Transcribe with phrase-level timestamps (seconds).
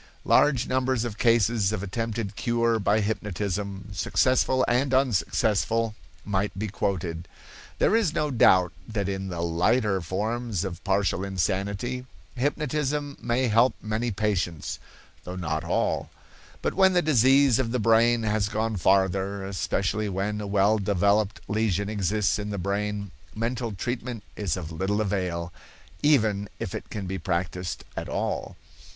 [0.25, 5.93] Large numbers of cases of attempted cure by hypnotism, successful and unsuccessful,
[6.25, 7.27] might be quoted.
[7.77, 13.75] There is no doubt that in the lighter forms of partial insanity, hypnotism may help
[13.79, 14.79] many patients,
[15.23, 16.09] though not all;
[16.63, 21.41] but when the disease of the brain has gone farther, especially when a well developed
[21.47, 25.53] lesion exists in the brain, mental treatment is of little avail,
[26.01, 28.57] even if it can be practiced at all.